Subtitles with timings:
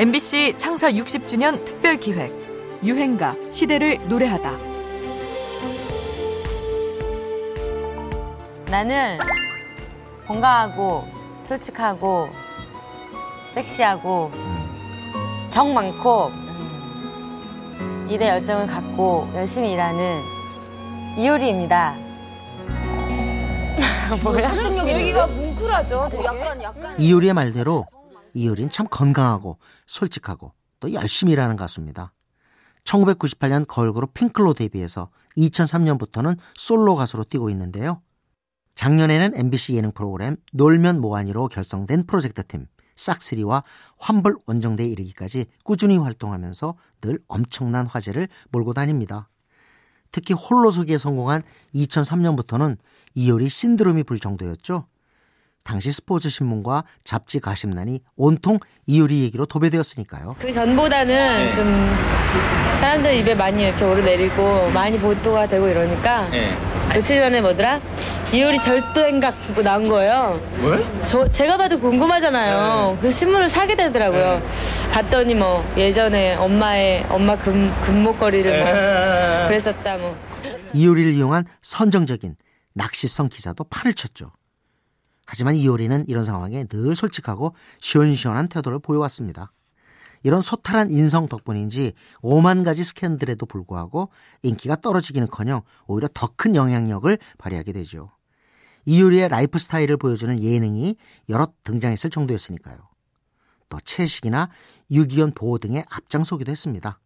[0.00, 2.32] MBC 창사 60주년 특별 기획
[2.82, 4.50] 유행가 시대를 노래하다.
[8.70, 9.18] 나는
[10.26, 11.04] 건강하고
[11.44, 12.30] 솔직하고
[13.52, 14.30] 섹시하고
[15.50, 16.30] 정 많고
[18.08, 20.18] 일에 열정을 갖고 열심히 일하는
[21.18, 21.94] 이효리입니다.
[24.86, 26.08] 얘기가 뭉클하죠.
[26.10, 26.24] 되게.
[26.24, 27.84] 약간 약간 이효리의 말대로
[28.34, 32.12] 이효리는 참 건강하고 솔직하고 또 열심히 일하는 가수입니다.
[32.84, 38.02] 1998년 걸그룹 핑클로 데뷔해서 2003년부터는 솔로 가수로 뛰고 있는데요.
[38.74, 42.66] 작년에는 MBC 예능 프로그램 놀면 뭐하니로 결성된 프로젝트 팀
[42.96, 43.62] 싹스리와
[43.98, 49.28] 환불 원정대에 이르기까지 꾸준히 활동하면서 늘 엄청난 화제를 몰고 다닙니다.
[50.12, 51.42] 특히 홀로 서기에 성공한
[51.74, 52.76] 2003년부터는
[53.14, 54.86] 이효리 신드롬이 불 정도였죠.
[55.64, 60.36] 당시 스포츠 신문과 잡지 가심란이 온통 이효리 얘기로 도배되었으니까요.
[60.40, 61.66] 그 전보다는 좀
[62.80, 66.28] 사람들 입에 많이 이렇게 오르내리고 많이 보도가 되고 이러니까
[66.92, 67.80] 며칠 전에 뭐더라?
[68.32, 70.40] 이효리 절도 행각 보고 나온 거예요.
[70.62, 71.02] 왜?
[71.04, 72.98] 저 제가 봐도 궁금하잖아요.
[73.00, 74.42] 그 신문을 사게 되더라고요.
[74.92, 80.16] 봤더니 뭐 예전에 엄마의 엄마 금 금목걸이를 뭐 그랬었다 뭐.
[80.72, 82.34] 이효리를 이용한 선정적인
[82.74, 84.32] 낚시성 기사도 판을 쳤죠.
[85.30, 89.52] 하지만 이효리는 이런 상황에 늘 솔직하고 시원시원한 태도를 보여왔습니다.
[90.24, 94.10] 이런 소탈한 인성 덕분인지 5만 가지 스캔들에도 불구하고
[94.42, 98.10] 인기가 떨어지기는커녕 오히려 더 큰 영향력을 발휘하게 되죠.
[98.86, 100.96] 이효리의 라이프 스타일을 보여주는 예능이
[101.28, 102.78] 여럿 등장했을 정도였으니까요.
[103.68, 104.50] 또 채식이나
[104.90, 106.98] 유기견 보호 등에 앞장서기도 했습니다.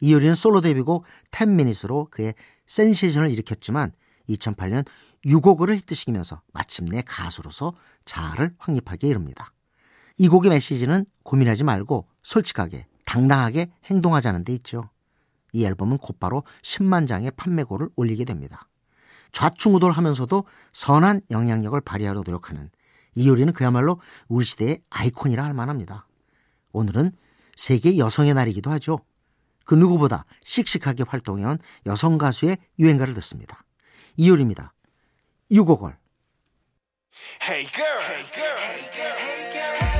[0.00, 2.34] 이효리는 솔로 데뷔곡 10미닛으로 그의
[2.66, 3.92] 센세이션을 일으켰지만
[4.30, 4.86] 2008년
[5.26, 9.52] 6곡을 히트시키면서 마침내 가수로서 자아를 확립하게 이릅니다.
[10.18, 14.90] 이 곡의 메시지는 고민하지 말고 솔직하게 당당하게 행동하자는 데 있죠.
[15.52, 18.68] 이 앨범은 곧바로 10만 장의 판매고를 올리게 됩니다.
[19.32, 22.70] 좌충우돌하면서도 선한 영향력을 발휘하려 노력하는
[23.14, 26.06] 이효리는 그야말로 우리 시대의 아이콘이라 할 만합니다.
[26.72, 27.12] 오늘은
[27.56, 28.98] 세계 여성의 날이기도 하죠.
[29.64, 33.64] 그 누구보다 씩씩하게 활동해온 여성 가수의 유행가를 듣습니다.
[34.16, 34.72] 이효리입니다.
[35.52, 35.96] 6억 원.
[37.42, 39.92] Hey girl, hey girl, hey girl, hey girl.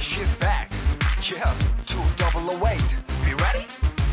[0.00, 0.68] She's back,
[1.22, 1.54] yeah,
[1.86, 2.84] to double oh await.
[3.24, 3.64] Be ready?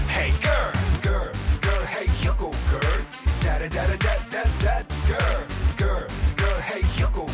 [0.08, 0.72] Hey girl,
[1.02, 3.00] girl, girl, hey you go girl.
[3.42, 5.44] Da da da da da da girl,
[5.76, 7.27] girl, girl, hey you go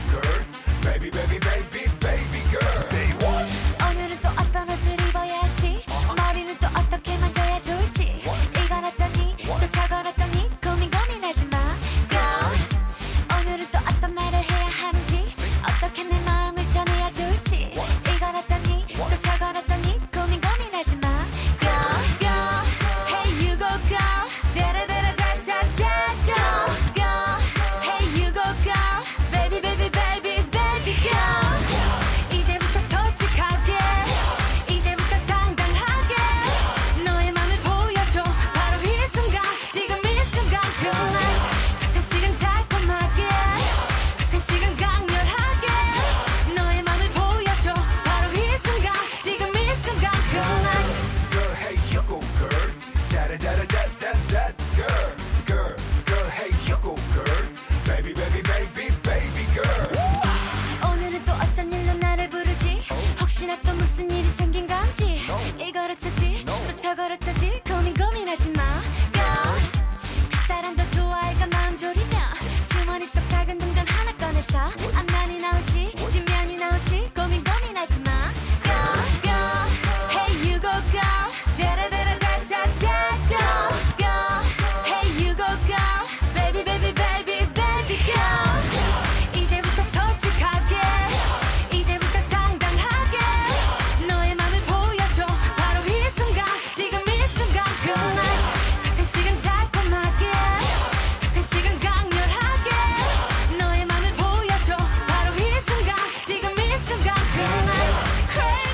[74.55, 74.69] 하나
[75.05, 75.22] 꺼